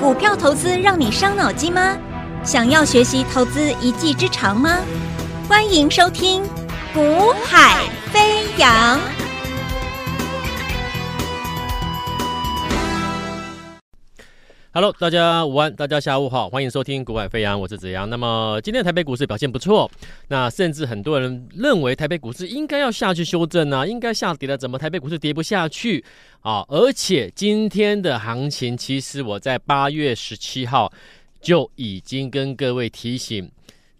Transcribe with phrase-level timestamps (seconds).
[0.00, 1.96] 股票投资让你伤脑筋吗？
[2.44, 4.78] 想要学习投资一技之长吗？
[5.48, 6.42] 欢迎收听
[6.92, 8.98] 《股海飞扬》。
[14.76, 18.10] Hello，大家午安，大家下午好，欢迎收听《股海飞扬》，我是子阳。
[18.10, 19.88] 那么今天的台北股市表现不错，
[20.26, 26.04] 那甚至很多人认为台北股市应该要下去修正啊，应该下跌了，怎么台北股市跌不下去
[26.40, 26.64] 啊？
[26.66, 30.92] 而且今天的行情，其实我在八月十七号
[31.40, 33.48] 就已经跟各位提醒，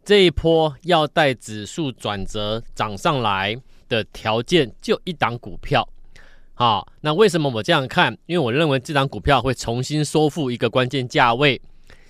[0.05, 3.57] 这一波要带指数转折涨上来
[3.89, 5.89] 的条件，就一档股票。
[6.55, 8.17] 好，那为什么我这样看？
[8.27, 11.61] 因为我认为这张股票会重新收复一个关键价位。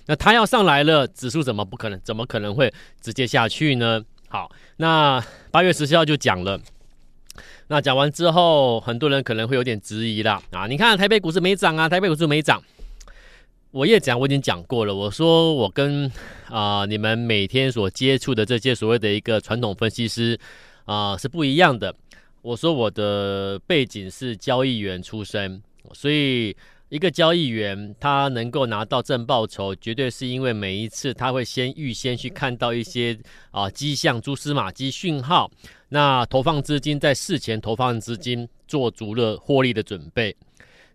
[0.05, 1.99] 那它要上来了，指数怎么不可能？
[2.03, 2.71] 怎么可能会
[3.01, 4.03] 直接下去呢？
[4.29, 6.59] 好，那八月十七号就讲了。
[7.67, 10.67] 那讲完之后，很多人可能会有点质疑了啊！
[10.67, 12.61] 你看台北股市没涨啊，台北股市没涨。
[13.71, 14.93] 我也讲，我已经讲过了。
[14.93, 16.11] 我说我跟
[16.49, 20.39] 啊、你们每天所接触的这些所谓的一个传统分析师
[20.85, 21.93] 啊、是不一样的。
[22.45, 25.59] 我说我的背景是交易员出身，
[25.93, 26.55] 所以
[26.89, 33.17] 一个交易员他能够拿到正报酬，绝对是因为每一次他会先预先去看到一些
[33.49, 35.49] 啊迹象、蛛丝马迹、讯号，
[35.89, 40.35] 那投放资金在事前投放资金做足了获利的准备。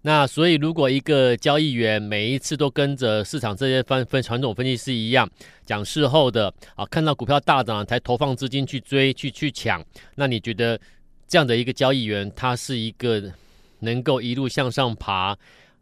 [0.02, 5.28] 那所以如果一个交易员每一次都跟着市场这些分分传统分析师一样
[5.66, 9.84] 讲事后的啊，看到股票大涨才投放资金去追去去抢，
[10.14, 10.80] 那你觉得？
[11.30, 13.32] 这样的一个交易员，他是一个
[13.78, 15.28] 能够一路向上爬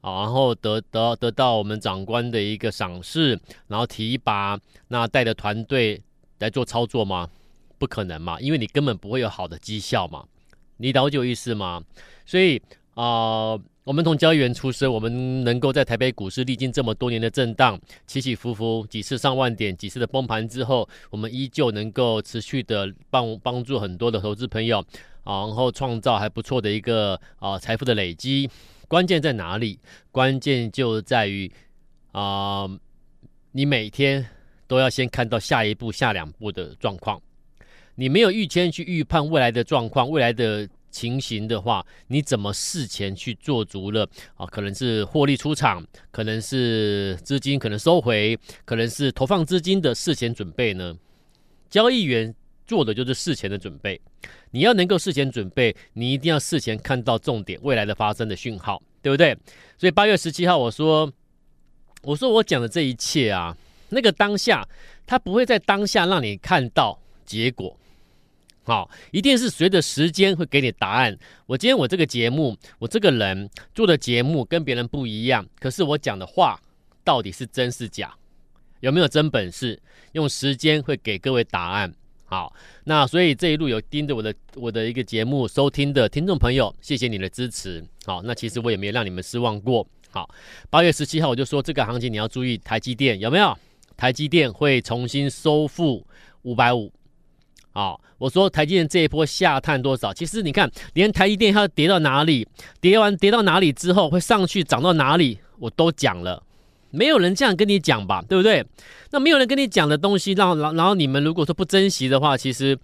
[0.02, 3.30] 啊，然后得得得到我们长官的一个赏识，
[3.66, 6.02] 然后提拔，那带着团队
[6.40, 7.30] 来做操作吗？
[7.78, 10.22] 不可能嘛，因为你根本不会有好的绩效嘛。
[10.76, 11.82] 你了解我意思吗？
[12.26, 12.60] 所以
[12.92, 24.84] 啊、我们从交易员出身，我们能够在台北股市历经这么多年的震荡，起起伏伏，几次上万点，几次的崩盘之后，我们依旧能够持续的帮帮助很多的投资朋友。
[25.28, 28.48] 然后创造还不错的一个啊、财富的累积，
[28.88, 29.78] 关键在哪里？
[30.10, 31.50] 关键就在于
[32.12, 32.66] 啊、
[33.52, 34.26] 你每天
[34.66, 37.20] 都要先看到下一步、下两步的状况。
[37.96, 44.46] 你没有预先去预判未来的状况、未来的情形的话，你怎么事前去做足了啊？
[44.46, 50.96] 可能是获利出场，可能是资金可能收回，可能是投放资金的事前准备呢？
[51.68, 52.34] 交易员。
[52.68, 53.98] 做的就是事前的准备，
[54.50, 59.34] 你要能够事前准备，你一定要事前看到重点，未来的发生的讯号，对不对？
[59.78, 61.10] 所以八月十七号我说，
[62.02, 63.56] 我说我讲的这一切啊，
[63.88, 64.68] 那个当下，
[65.06, 67.74] 它不会在当下让你看到结果，
[68.64, 71.18] 好，一定是随着时间会给你答案。
[71.46, 76.60] 我今天我这个节目，我这个人做的节目跟别人不一样，可是我讲的话
[77.02, 78.14] 到底是真是假，
[78.80, 79.80] 有没有真本事？
[80.12, 81.94] 用时间会给各位答案。
[82.30, 87.82] 好，那所以这一路有盯着我的我的一个节目收听的听众朋友，谢谢你的支持。
[88.04, 89.86] 好，那其实我也没有让你们失望过。
[90.10, 90.28] 好，
[90.68, 93.56] 八月十七号我就说这个行情你要注意台积电有没有？
[93.96, 96.06] 台积电会重新收复
[96.42, 96.92] 五百五。
[97.70, 100.12] 好，我说台积电这一波下探多少？
[100.12, 102.46] 其实你看，连台积电它跌到哪里，
[102.80, 106.42] 跌完跌到哪里之后会上去涨到哪里，我都讲了。
[106.90, 108.64] 没有人这样跟你讲吧，对不对？
[109.10, 112.78] 那没有人跟你讲的东西，让然然后你们如果说不珍惜的话，其实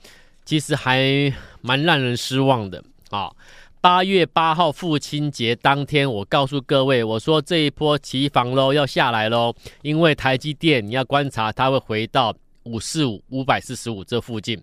[0.44, 3.30] 其实还蛮让人失望的啊。
[3.80, 14.58] 八月八号父亲节当天，我告诉各位，我说这一波起房喽，要下来喽，因为台积电你要观察，它会回到五四五五百四十五这附近。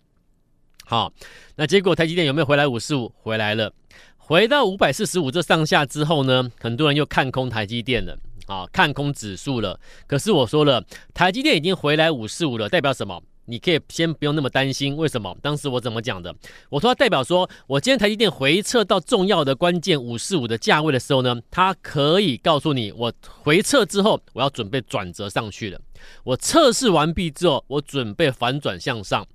[0.86, 1.14] 好，
[1.56, 3.12] 那结果台积电有没有回来五四五？
[3.22, 3.72] 回来了，
[4.18, 8.18] 回到五百四十五这上下之后呢，很多人又看空台积电了。
[8.52, 9.80] 啊，看空指数了。
[10.06, 13.24] 可是我说了，台积电已经回来五四五了，代表什么？
[13.46, 14.96] 你可以先不用那么担心。
[14.98, 15.36] 为什么？
[15.42, 16.36] 当时我怎么讲的？
[16.70, 23.12] 我说它代表说，我今天台积电回撤到重要的关键五四五的价位的时候呢，它可以告诉你，我
[23.44, 25.80] 回撤之后，我要准备转折上去了。
[26.24, 29.26] 我测试完毕之后，我准备反转向上。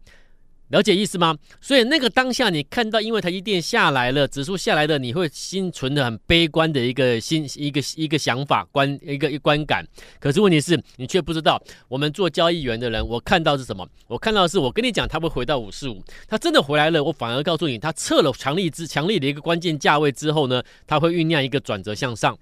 [0.68, 1.36] 了解意思吗？
[1.60, 9.86] 所以那个当下，你看到因为台积电下来了，指数下来了，你会心存的很悲观的一个心一个一个想法观一个一观感。
[10.18, 13.86] 可是问题是你却不知道，我们做交易员的人，我看到是什么？
[14.08, 17.04] 我看到是我跟你讲，它会回到五四五，它真的回来了。
[17.04, 22.36] 我反而告诉你，它测了强力之强力的一个关键价位之后呢，它会酝酿一个转折向上。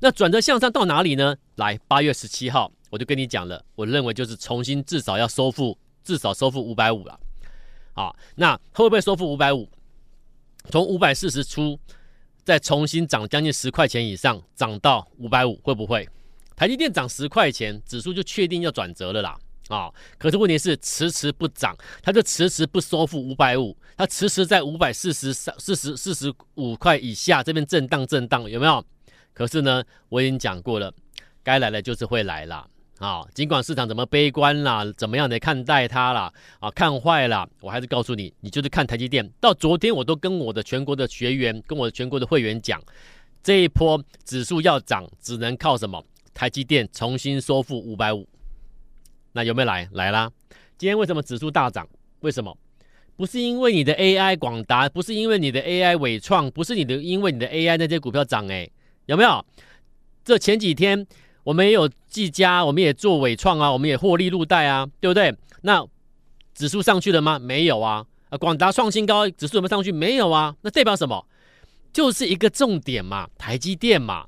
[0.00, 1.36] 那转折向上到哪里呢？
[1.56, 7.18] 来，八月十七号我就跟你讲了，我认为就是重新至少要收复，至少收复五百五了。
[7.98, 9.68] 啊，那会不会收复五百五？
[10.70, 11.76] 从五百四十出，
[12.44, 16.08] 再重新涨将近十块钱以上，涨到五百五，会不会？
[16.54, 19.36] 台积电涨十块钱，指数就确定要转折了啦。
[19.68, 28.84] 啊、可是问题是迟迟不涨，它就迟迟不收复五百五，它迟迟在五百四十三、四十四十五块以下这边震荡震荡，有没有？
[29.34, 30.94] 可是呢，我已经讲过了，
[31.42, 32.68] 该来的就是会来了
[32.98, 33.24] 啊！
[33.32, 39.28] 尽管市场怎么悲观啦，怎么样的看待它啦，啊，看坏了，我还是告诉你，你就是看台积电。
[39.40, 42.82] 到昨天，我都跟我的全国的学员，跟我全国的会员讲，
[43.42, 46.04] 这一波指数要涨，只能靠什么？
[46.34, 48.28] 台积电重新收复五百五。
[49.32, 49.88] 那有没有来？
[49.92, 50.30] 来啦！
[50.76, 51.88] 今天为什么指数大涨？
[52.20, 52.56] 为什么？
[53.16, 58.70] 不是因为你的 AI 广达，不是因为你的 AI 纬创，不是你的因为你的 AI 那些股票涨诶，
[59.06, 59.44] 有没有？
[60.24, 61.04] 这前几天
[61.48, 65.34] 我们也有技嘉，我们也做纬创啊，我们也获利入袋啊，对不对？
[65.62, 65.82] 那
[66.52, 67.38] 指数上去了吗？
[67.38, 68.04] 没有啊。
[68.28, 69.90] 啊，广达创新高，指数有没有上去？
[69.90, 70.54] 没有啊。
[70.60, 71.26] 那代表什么？
[71.90, 74.26] 就是一个重点嘛，台积电嘛。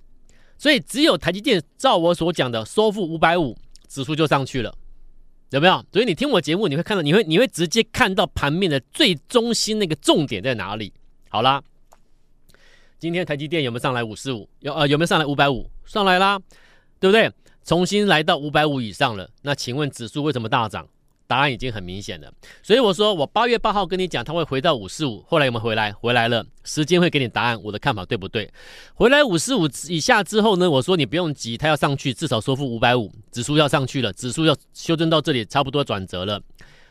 [0.56, 3.54] 所以只有台积电照我所讲的收复五百五，
[3.86, 4.74] 指数就上去了。
[5.50, 5.84] 有没有？
[5.92, 10.90] 所以你听我节目，你会看到，你会你会直接看到盘面的最中心那个重点在哪里。
[11.28, 11.62] 好啦，
[12.98, 14.48] 今天台积电有没有上来五十五？
[14.60, 15.70] 有呃有没有上来五百五？
[15.84, 16.40] 上来啦，
[17.00, 17.32] 对不对？
[17.64, 19.28] 重新来到五百五以上了。
[19.42, 20.86] 那请问指数为什么大涨？
[21.26, 22.28] 答案已经很明显了，
[22.60, 25.92] 所以我说我八月八号跟你讲，它会回到五十五，后来有没有回来？
[25.92, 28.50] 回来了，时间会给你答案，我的看法对不对？
[28.94, 36.42] 回来五十五以下之后呢，我说你不用急，它要上去，至少收复五百五，指数要上去了，指数要修正到这里，差不多转折了。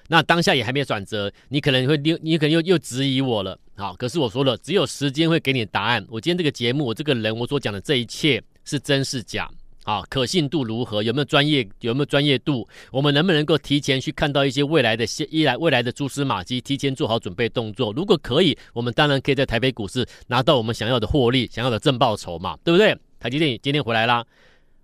[0.07, 6.05] 那当下也还没转折，你可能会你可能又又质疑我了，好，可是我说了，只有时间会给你答案。
[6.09, 9.51] 我今天这个节目，我这个人，我所讲的这一切是真是假？
[9.89, 11.01] 啊，可信度如何？
[11.01, 11.67] 有没有专业？
[11.79, 12.67] 有没有专业度？
[12.91, 17.91] 我们能不能够提前去看到一些未来的一来未来的蛛丝马迹，提前做好准备动作？
[17.93, 22.95] 如果可以，我们当然可以在台北股市拿到我们想要的获利，想要的正报酬嘛，对不对？
[23.19, 24.23] 台积电今天回来啦，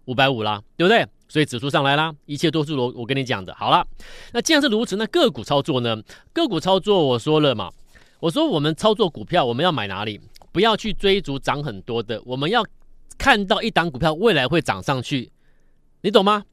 [0.06, 1.06] 五百五啦，对不对？
[1.28, 3.54] 所以指数上来啦，一切都是我我跟你讲的。
[3.54, 3.86] 好了，
[4.34, 5.96] 那既然是如此，那个股操作呢？
[6.34, 7.69] 个股操作我说了嘛，
[8.19, 10.19] 我说我们操作股票，我们要买哪里？
[10.51, 12.66] 不要去追逐涨很多的，我们要。
[13.18, 15.32] 看到一档股票未来会涨上去，
[16.02, 16.46] 你懂吗？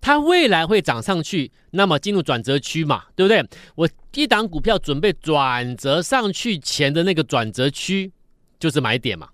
[0.00, 3.46] 它未来会涨上去，那么进入转折区嘛，对不对？
[3.76, 8.12] 我一档股票准备转折上去前的那个转折区
[8.58, 9.28] 就是买点嘛，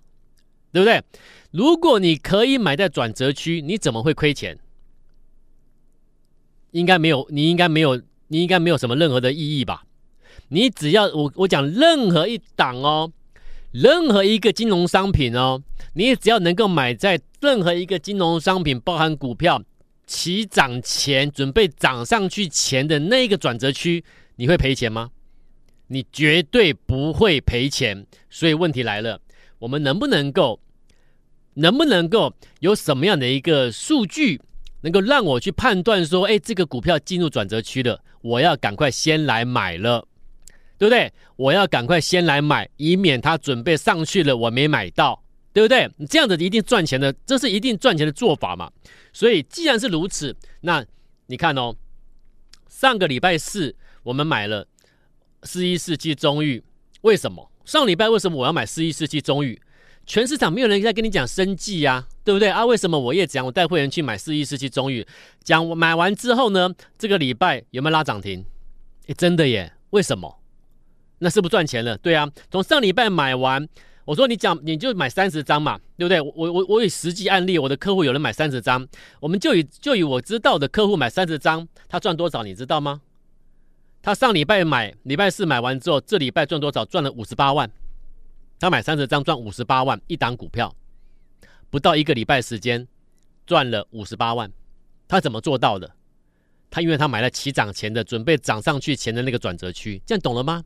[0.71, 1.03] 对不对？
[1.51, 4.59] 如果你可以买在转折区，你怎么会亏钱？
[6.71, 9.85] 应该没有，你应该没有，你应该没有什么任何的意义吧？
[10.49, 13.11] 你只要我我讲任何一档哦。
[13.71, 15.61] 任何一个金融商品哦，
[15.93, 19.61] 你只要能够买在任何一个金融商品，包含股票
[20.07, 24.03] 起涨前，准备涨上去前的那个转折区，
[24.37, 25.11] 你会赔钱吗？
[25.91, 28.07] 你绝对不会赔钱。
[28.29, 29.21] 所以问题来了，
[29.59, 30.59] 我们能不能够，
[31.53, 34.41] 能不能够有什么样的一个数据，
[34.81, 40.07] 能够让我去判断说，哎，这个股票进入转折区了，我要赶快先来买了。
[40.79, 41.11] 对不对？
[41.35, 45.21] 我要赶快先来买，以免他准备上去了，我没买到，
[45.51, 45.87] 对不对？
[45.97, 48.71] 你这样子一定赚钱的，这是一定赚钱的做法嘛。
[49.11, 50.83] 所以既然是如此，那
[51.27, 51.75] 你看哦，
[52.69, 54.65] 上个礼拜四我们买了
[55.43, 56.63] 四一四七中裕，
[57.01, 57.51] 为什么？
[57.65, 59.61] 上礼拜为什么我要买四一四七中裕？
[60.05, 62.65] 全市场没有人在跟你讲生计呀，对不对啊？
[62.65, 65.05] 为什么我也讲我带会员去买四一四七中裕？
[65.43, 68.45] 讲我买完之后呢，这个礼拜有没有拉涨停？
[69.07, 69.73] 诶，真的耶？
[69.89, 70.38] 为什么？
[71.19, 71.97] 那是不赚钱了？
[71.97, 73.67] 对啊，从上礼拜买完，
[74.05, 76.19] 我说你讲你就买三十张嘛，对不对？
[76.19, 78.87] 我我我以实际案例，我的客户有人买三十张，
[79.19, 83.01] 我们就以就以我知道的客户买三十张，他赚多少你知道吗？
[84.01, 86.85] 他上礼拜买，礼拜四买完之后，这礼拜赚多少？
[86.85, 87.69] 赚了五十八万。
[88.59, 90.73] 他买三十张赚五十八万，一档股票，
[91.69, 92.87] 不到一个礼拜时间
[93.45, 94.51] 赚了五十八万。
[95.07, 95.91] 他怎么做到的？
[96.69, 100.63] 他因为他买了起涨前的，准备涨上去前的那个转折区，这样懂了吗？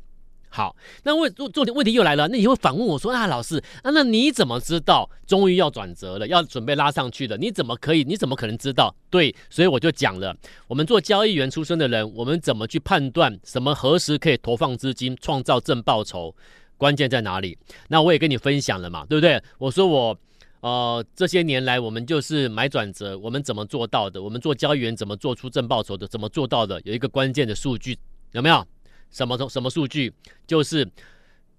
[0.55, 7.35] 好，那问重点问题又来了，那你会反问我说啊，老师啊，那你怎么知道终于要转折了，要准备拉上去了？
[7.37, 8.03] 你怎么可以？
[8.03, 8.95] 你怎么可能知道？
[9.09, 16.35] 对，所以我就讲了，我们做交易员出身的人，我们怎么去判断什么何时可以投放资金，创造正报酬？
[16.77, 17.57] 关键在哪里？
[17.87, 19.41] 那我也跟你分享了嘛，对不对？
[19.57, 20.15] 我说我
[20.59, 24.21] 呃这些年来，我们就是买转折，我们怎么做到的？
[24.21, 26.07] 我们做交易员怎么做出正报酬的？
[26.07, 26.79] 怎么做到的？
[26.85, 27.97] 有一个关键的数据，
[28.33, 28.63] 有没有？
[29.13, 30.11] 什么什么数据？
[30.45, 30.85] 就是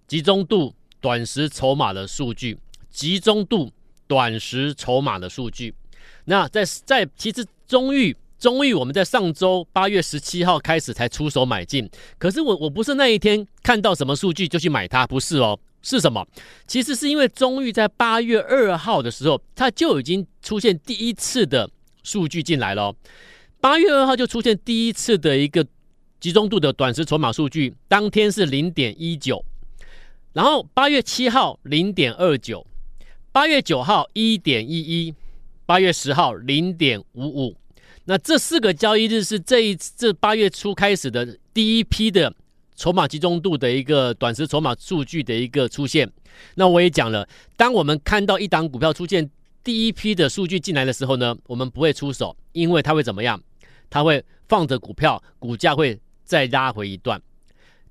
[0.07, 2.59] 集中度短时筹码的数据，
[2.91, 3.73] 集中度
[4.07, 5.75] 短时筹码的数据。
[6.27, 11.89] 那在在其实中裕中裕，我们在上周八月十七号开始才出手买进。
[12.19, 16.27] 可是我我不是那一天看到什么数据就去买它，不是哦，是什么？
[16.67, 21.71] 其实是因为中裕在八月二号的时候，它就已经出现第一次的
[22.03, 22.95] 数据进来了。
[23.61, 25.67] 八月二号就出现第一次的一个
[26.25, 29.45] 集中度的短时筹码数据，当天是零点一九，
[30.33, 32.67] 然后八月七号零点二九，
[33.31, 35.15] 八月九号一点一一，
[35.67, 37.55] 八月十号零点五五。
[38.07, 42.35] 那这四个交易日是这一这八月初开始的第一批的
[42.75, 46.11] 筹码集中度的一个短时筹码数据的一个出现。
[46.55, 49.31] 那我也讲了，当我们看到一档股票出现
[49.63, 53.39] 第一批的数据进来的时候呢，我们不会出手，因为它会怎么样？
[53.91, 57.21] 它会放着股票，股价会再拉回一段。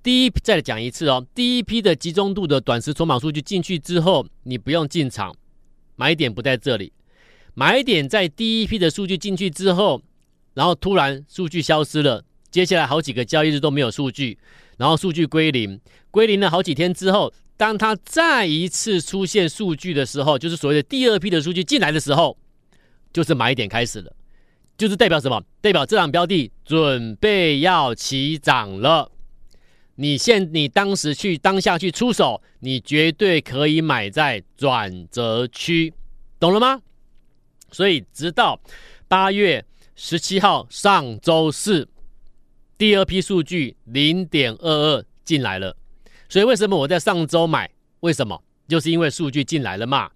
[0.01, 5.33] 第一，再讲一次哦，第一批的集中度的短时筹码数据进去之后，你不用进场，
[5.95, 6.91] 买点不在这里。
[7.53, 10.01] 买点在第一批的数据进去之后，
[10.55, 14.37] 然后突然数据消失了，接下来好几个交易日都没有数据，
[14.77, 15.79] 然后数据归零，
[16.11, 22.35] 归零了好几天之后，当它再一次出现数据的时候，就是所谓的第二批的数据进来的时候，
[23.13, 24.11] 就是买点开始了，
[24.77, 25.43] 就是代表什么？
[25.61, 29.11] 代表这档标的准备要起涨了。
[29.95, 35.93] 你现你当时去当下去出手，你绝对可以买在转折区，
[36.39, 36.81] 懂了吗？
[37.71, 38.59] 所以，直到
[39.07, 39.63] 八月
[39.95, 41.87] 十七号上周四，
[42.77, 45.77] 第二批数据零点二二进来了。
[46.27, 47.69] 所以，为什么我在上周买？
[47.99, 48.43] 为什么？
[48.67, 50.09] 就是因为数据进来了嘛。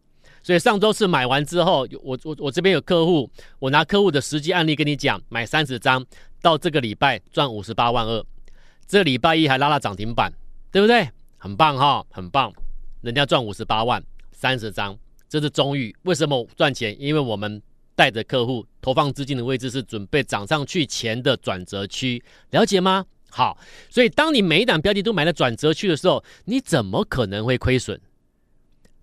[0.48, 6.06] 所以上周四买完之后，我我我这边有客户，我拿客户的实际案例跟你讲，买三十张，
[6.42, 8.26] 到这个礼拜赚五十八万二。
[8.88, 10.32] 这礼拜一还拉了涨停板，
[10.72, 11.06] 对不对？
[11.38, 12.50] 很棒哈，很棒。
[13.02, 14.02] 人家赚五十八万，
[14.32, 14.98] 三十张。
[15.28, 16.96] 这是中裕，为什么赚钱？
[16.98, 17.62] 因为我们
[17.94, 23.06] 带着客户投放资金的位置是准备涨上去前的转折区，了解吗？
[23.30, 23.58] 好，
[23.90, 28.00] 所以当你每一档标的都买了转折区的时候，你怎么可能会亏损？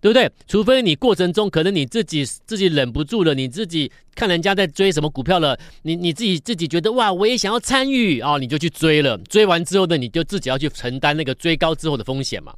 [0.05, 0.31] 对不对？
[0.47, 9.17] 除非你过程中可能你自己自己忍不住了，你自己看人家在追什么股票了，你你自己自己觉得哇，我也想要参与啊，你就去追了。
[9.17, 12.55] 追完之后呢，你就自己要去承担那个追高之后的风险嘛。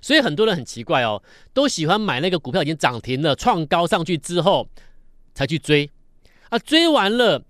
[0.00, 1.22] 所以很多人很奇怪哦，
[1.54, 4.68] 都喜欢买那个股票已经涨停了、创高上去之后
[5.34, 5.88] 才去追，
[6.48, 7.40] 啊，追完了，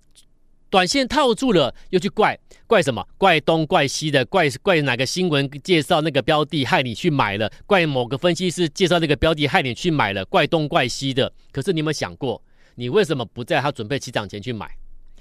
[0.70, 3.06] 短线套住了，又去怪怪什么？
[3.16, 7.50] 怪东怪西的，怪怪哪个新闻介绍那个标的害你去买了？
[7.66, 10.24] 怪某个分析师介绍那个标的害你去买了？
[10.26, 11.32] 怪东怪西的。
[11.50, 12.42] 可是你有没有想过，
[12.74, 14.70] 你为什么不在他准备起涨前去买？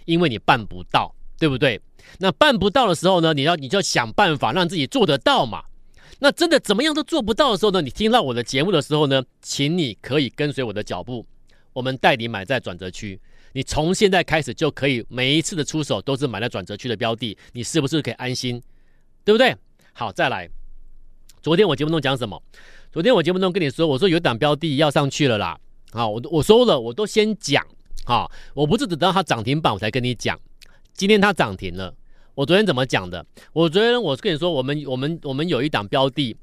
[0.05, 1.79] 因为你办不到，对不对？
[2.19, 5.63] 那办不到的时候呢，你要你就要想办法让自己做得到嘛。
[6.19, 7.81] 那真的怎么样都做不到的时候呢？
[7.81, 11.25] 你听到我的节目的时候呢，请你可以跟随我的脚步，
[11.73, 13.19] 我们带你买在转折区。
[13.57, 18.61] 你从现在开始就可以每一次的出手都是买了转折区的标的，你是不是可以安心？
[19.25, 19.57] 对不对？
[19.93, 20.47] 好，再来。
[21.41, 22.39] 昨天我节目中讲什么？
[22.91, 25.59] 昨天我节目中跟你说，我说有档标的要上去了啦。
[25.89, 27.65] 好，我我说了，我都先讲。
[28.05, 30.39] 好，我不是等到它涨停板我才跟你讲。
[30.93, 31.91] 今天它涨停了。
[32.35, 33.25] 我昨天怎么讲的？
[33.53, 36.37] 我昨天我跟你说，我们我们我们有一档标的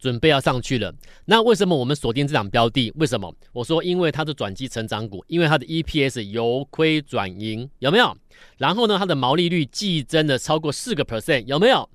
[0.00, 0.92] 准备要上去了。
[1.26, 2.90] 那为什么我们锁定这档标的？
[2.96, 3.32] 为什么？
[3.52, 8.16] 我说因为它是转机成长股，因为它的 EPS 由亏转盈，有没有？
[8.56, 11.88] 然后呢，它的毛利率季增了超过四个 percent，有没有？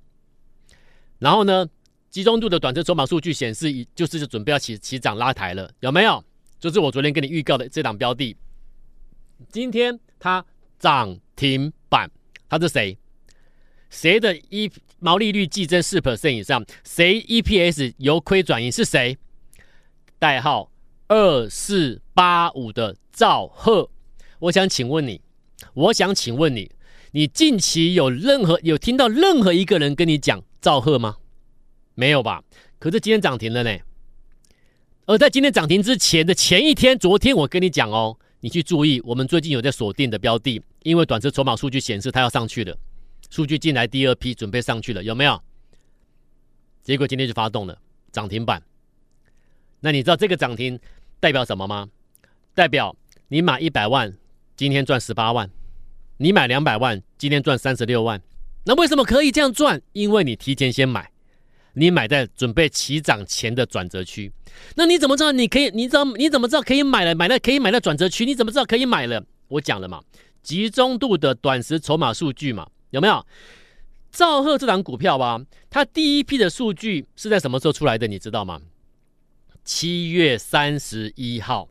[1.18, 1.66] 然后呢，
[2.08, 6.22] 集中度的短程筹码数据显示，就是就准备要起起涨拉抬了，有没有？
[6.60, 8.36] 就是我昨天跟你预告的这档标的，
[9.50, 10.44] 今天它
[10.78, 12.10] 涨停板，
[12.48, 12.96] 它是谁？
[13.96, 16.62] 谁的 E 毛利率季增四 percent 以上？
[16.84, 18.70] 谁 EPS 由亏转盈？
[18.70, 19.16] 是谁？
[20.18, 20.70] 代号
[21.08, 23.88] 二四八五的赵赫。
[24.38, 25.22] 我想请问你，
[25.72, 26.70] 我想请问你，
[27.12, 31.16] 你近期有任何有听到任何一个人跟你讲赵赫吗？
[31.94, 32.44] 没有吧？
[32.78, 33.78] 可是今天涨停了呢。
[35.06, 42.76] 而在今天涨停之前的前一天，昨天我跟你讲哦，你去注意，我们最近有在锁定的标的，因为短期筹码数据显示它要上去了。
[43.36, 45.38] 数据进来，第二批准备上去了，有没有？
[46.82, 47.78] 结果今天就发动了
[48.10, 48.62] 涨停板。
[49.80, 50.80] 那你知道这个涨停
[51.20, 51.86] 代表什么吗？
[52.54, 52.96] 代表
[53.28, 54.10] 你买一百万，
[54.56, 55.46] 今天赚十八万；
[56.16, 58.18] 你买两百万，今天赚三十六万。
[58.64, 59.82] 那为什么可以这样赚？
[59.92, 61.10] 因为你提前先买，
[61.74, 64.32] 你买在准备起涨前的转折区。
[64.76, 65.68] 那你怎么知道你可以？
[65.74, 67.14] 你怎么你怎么知道可以买了？
[67.14, 68.24] 买了可以买到转折区？
[68.24, 69.22] 你怎么知道可以买了？
[69.48, 70.02] 我讲了嘛，
[70.42, 72.66] 集中度的短时筹码数据嘛。
[72.96, 73.24] 有没有
[74.10, 75.38] 兆赫这档股票吧？
[75.68, 78.06] 它第一批的数据是在什么时候出来的？
[78.06, 78.62] 你知道吗？
[79.62, 81.68] 七月三十一号，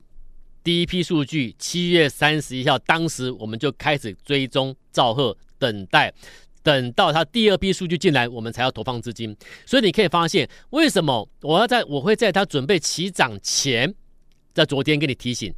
[0.63, 6.13] 第一批数据，七月三十一号，当时我们就开始追踪兆赫，等待，
[6.61, 9.35] 等到它第二批数据进来，我们才要投放资金。
[9.65, 13.91] 所以你可以发现，为什么我要在我会在它准备起涨前，
[14.53, 15.51] 在昨天给你提醒，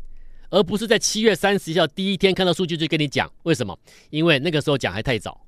[0.49, 3.29] 而不是在七月三十一号第一天看到数据就跟你讲。
[3.43, 3.77] 为什么？
[4.09, 5.41] 因为那个时候讲还太早。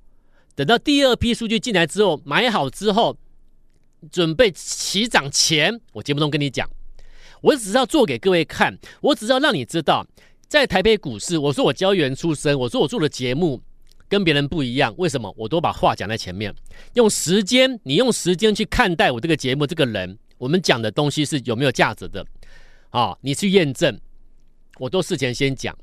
[0.59, 3.15] 等到第二批数据进来之后，买好之后，
[4.11, 6.69] 准备起涨前，我节目中跟你讲，
[7.39, 10.05] 我只是要做给各位看，我只是要让你知道，
[10.49, 13.61] 在台北股市，我说我交易员出身，我说我做的节目
[14.09, 15.33] 跟别人不一样，为什么？
[15.37, 16.53] 我都把话讲在前面，
[16.95, 22.25] 用时间，你用时间去看待我这个节目，这个人，我们讲的东西是有没有价值的，
[22.89, 23.97] 啊，你去验证，
[24.77, 25.73] 我都事前先讲，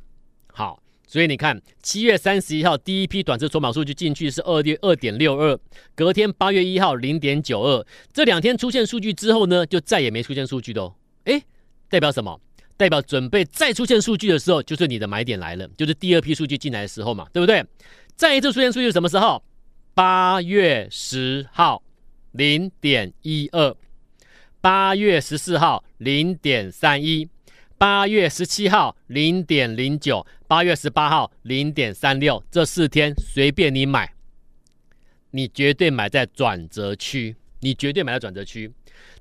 [0.52, 0.78] 好。
[1.06, 5.56] 所以你看，七月三十一号第一批短期筹码数据进去是二点二点六二，
[5.94, 10.94] 隔天八月一号零点九二，这两天出现数据之后呢，就再也没出现数据的哦。
[11.24, 11.42] 诶，
[11.88, 12.40] 代表什么？
[12.76, 17.64] 代表准备再出现数据的时候，就是你的买点来了，就是第二批数据进来的时候嘛，对不对？
[18.16, 19.42] 再一次出现数据什么时候？
[19.94, 21.82] 八月十号
[22.32, 23.74] 零点一二，
[24.60, 27.28] 八月十四号零点三一。
[27.78, 34.14] 八月十七号零点零九，八月十八号零点三六，这四天随便你买，
[35.32, 38.72] 你绝对买在转折区，你绝对买在转折区。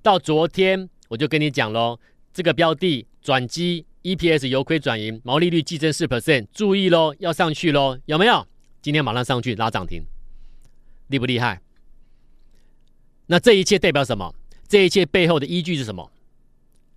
[0.01, 1.99] 到昨天我就跟你讲喽，
[2.33, 8.47] 这个标的转机，EPS 由亏转盈，毛利率激增四 percent，注意喽，要上去喽，有没有？
[8.81, 10.05] 今天马上上去拉涨停，
[11.07, 11.59] 厉不厉害？
[13.25, 14.33] 那这一切代表什么？
[14.65, 16.09] 这一切背后的依据是什么？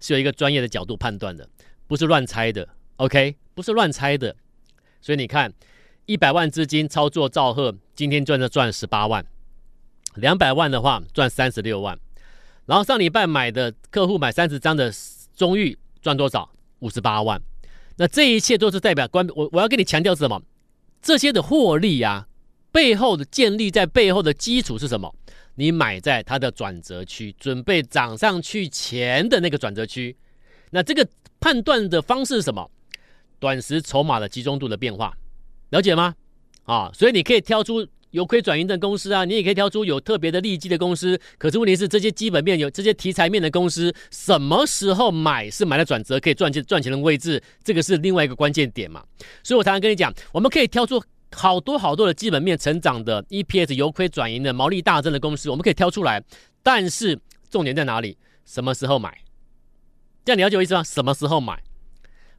[0.00, 1.48] 是有一个专业的角度判断的，
[1.86, 3.36] 不是乱猜的，OK？
[3.54, 4.36] 不是乱猜的，
[5.00, 5.52] 所以你看，
[6.06, 9.24] 一百万资金操作赵贺，今天赚了赚十八万，
[10.14, 11.98] 两百万的话赚三十六万，
[12.66, 14.92] 然后上礼拜买的客户买三十张的
[15.34, 16.50] 中玉赚多少？
[16.80, 17.42] 五十八万。
[17.96, 20.40] 那这一切都是代表关我我要跟你强调是什么？
[21.02, 22.28] 这些的获利啊，
[22.70, 25.12] 背后的建立在背后的基础是什么？
[25.58, 30.16] 你买在它的转折区，准备涨上去前的那个转折区，
[30.70, 31.04] 那这个
[31.40, 32.70] 判断的方式是什么？
[33.40, 35.12] 短时筹码的集中度的变化，
[35.70, 36.14] 了解吗？
[36.62, 41.20] 啊，所以你可以挑出有亏转盈的公司啊，你也可以挑出有特别的利基的公司。
[41.38, 47.42] 可是问题是，这些基本面有这些题材面的公司，什么时候买是买在转折可以赚钱赚钱的位置？
[47.64, 49.04] 这个是另外一个关键点嘛。
[49.42, 51.02] 所以我常常跟你讲，我们可以挑出。
[51.34, 56.22] 好多好多的基本面成长的 EPS 由亏转盈的毛利大增的公司，我们可以挑出来。
[56.62, 57.18] 但是
[57.50, 58.16] 重点在哪里？
[58.44, 59.16] 什么时候买？
[60.24, 60.82] 这样你了解我意思吗？
[60.82, 61.62] 什么时候买？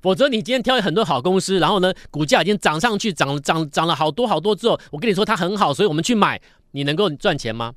[0.01, 6.39] 否则你今天挑很多好公司，然后呢，股价已经涨上去，涨涨涨了好多好多之后，我跟你说它很好，所以我们去买，
[6.71, 7.73] 你能够赚钱吗？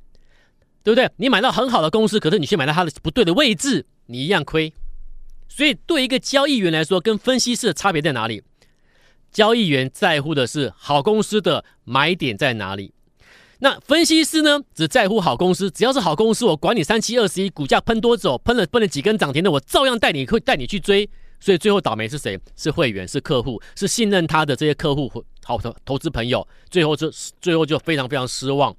[0.83, 1.09] 对不对？
[1.17, 4.73] 你买到很好的公司，可是你去买到它的不对的位置，你一样亏。
[5.47, 8.41] 所以对一个交易员来说，跟分析师的差别在哪里？
[9.33, 12.93] 交易员在乎的是好公司的买点在哪里，
[13.59, 14.61] 那分析师呢？
[14.75, 21.09] 只在乎好公司，只要是好公司，我管你三七二十一，股价喷多走，喷了喷了几根涨停的，我照样带你会带你去追。
[21.39, 22.39] 所以最后倒霉是谁？
[22.55, 25.11] 是会员，是客户，是信任他的这些客户
[25.43, 28.73] 好的投资朋友，最后就最后就非常非常失望，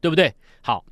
[0.00, 0.34] 对不对？
[0.60, 0.84] 好，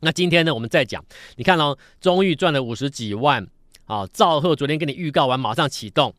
[0.00, 1.04] 那今天呢，我们再讲，
[1.36, 3.46] 你看哦，终于赚了五十几万，
[3.84, 6.14] 啊，赵赫昨天跟你预告完，马上启动。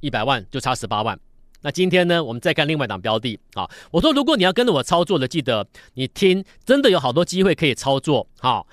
[0.00, 1.18] 一百万就差十八万，
[1.62, 2.22] 那今天呢？
[2.22, 3.68] 我们再看另外一档标的啊。
[3.90, 8.28] 我说，如果你要跟着我操作的，记得你听，真的有好多机会可以操作。
[8.38, 8.66] 好，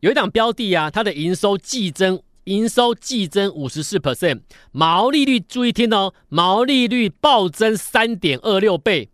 [0.00, 4.40] 有一档标的啊，它的营收季增，营收季增五十四 percent，
[4.72, 9.10] 毛利率注意听哦，毛利率暴增三点二六倍，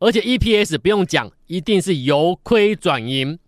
[0.00, 3.38] 而且 EPS 不用讲，一定是由亏转盈，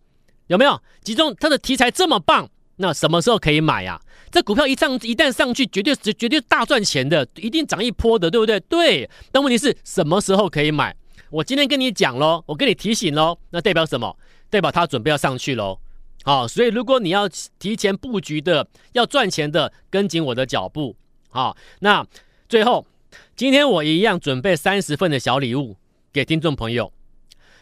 [0.46, 0.80] 有没有？
[1.02, 4.00] 其中它的题材这么棒，那什么时候可以买呀？
[4.30, 8.58] 这股票一上一旦上去，绝对是绝对大赚钱的，一定涨一波的，对不对？
[8.60, 9.10] 对。
[9.30, 10.94] 但问题是什么时候可以买？
[11.30, 14.16] 我今天跟你讲喽，我跟你提醒喽，那代表什么？
[14.50, 15.78] 代表它准备要上去喽。
[16.24, 20.96] 好，所以如果你要提前布局的，要赚钱的，跟紧我的脚步。
[21.30, 22.06] 好，那
[22.48, 22.86] 最后
[23.34, 25.76] 今天我一样准备三十份的小礼物
[26.12, 26.92] 给听众朋友。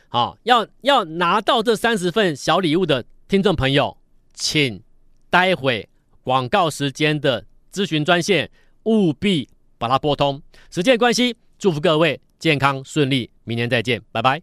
[0.08, 3.96] 好，要要拿到这三十份小礼物的听众朋友，
[4.34, 4.82] 请
[5.30, 5.88] 待会。
[6.22, 8.50] 广告时间的咨询专线，
[8.84, 10.40] 务必把它拨通。
[10.70, 14.42] 时间关系，祝福各位健康顺利，明年再见，拜拜。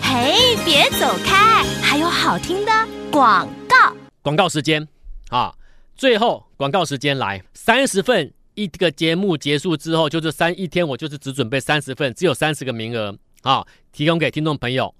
[0.00, 2.72] 嘿，别走开，还有好听的
[3.10, 3.92] 广告。
[4.22, 4.86] 广告时间
[5.30, 5.52] 啊，
[5.96, 14.94] 最后广告时间来，三十份一个节目结束之后，就是三一天，我就是只准备三十份，只有三十个名额啊，提供给听众朋友。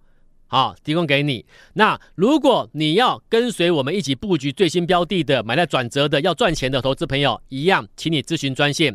[0.53, 1.47] 好，提供给你。
[1.73, 8.95] 那如果你要跟随我们一起布局最新标的的，买在转折的，要赚钱的投资朋友，一样，请你咨询专线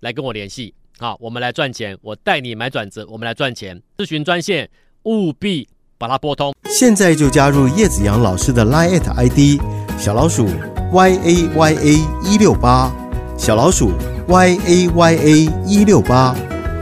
[0.00, 0.74] 来跟我联系。
[0.98, 3.80] 好，我们来赚钱，我带你买转折，我们来赚钱。
[3.98, 4.68] 咨询专线
[5.04, 6.52] 务必把它拨通。
[6.64, 9.62] 现在就加入叶子阳老师的 Line ID
[9.96, 10.48] 小老鼠
[10.92, 11.92] y a y a
[12.24, 12.92] 一六八。
[13.38, 13.92] 小老鼠
[14.26, 15.30] y a y a
[15.68, 16.34] 一六八，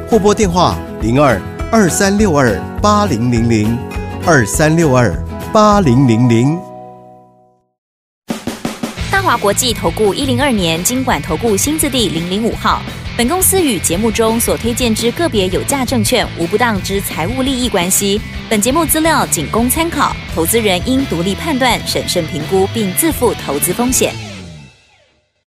[0.09, 1.39] 或拨电话零二
[1.71, 3.79] 二三六二八零零零
[4.27, 5.15] 二三六二
[5.53, 6.59] 八零零零。
[9.11, 12.81] 大华国际投顾一零二年经管投顾新字第零零五号。
[13.19, 18.19] 本公司与节目中所推荐之个别有价证券无不当之财务利益关系。
[18.49, 24.15] 本节目资料仅供参考，投资人应独立判断、审慎评估，并自负投资风险。